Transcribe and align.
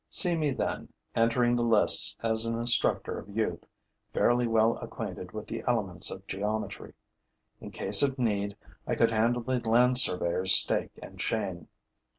See 0.09 0.35
me 0.35 0.49
then 0.49 0.91
entering 1.15 1.55
the 1.55 1.61
lists 1.63 2.15
as 2.23 2.47
an 2.47 2.57
instructor 2.57 3.19
of 3.19 3.29
youth, 3.29 3.67
fairly 4.11 4.47
well 4.47 4.77
acquainted 4.77 5.31
with 5.31 5.45
the 5.45 5.63
elements 5.67 6.09
of 6.09 6.25
geometry. 6.25 6.95
In 7.59 7.69
case 7.69 8.01
of 8.01 8.17
need, 8.17 8.57
I 8.87 8.95
could 8.95 9.11
handle 9.11 9.43
the 9.43 9.59
land 9.59 9.99
surveyor's 9.99 10.55
stake 10.55 10.97
and 11.03 11.19
chain. 11.19 11.67